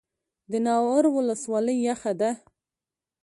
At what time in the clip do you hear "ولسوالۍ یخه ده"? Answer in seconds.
1.17-2.31